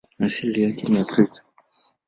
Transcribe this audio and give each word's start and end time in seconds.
Asili 0.19 0.63
yake 0.63 0.87
ni 0.87 0.99
Afrika. 0.99 1.39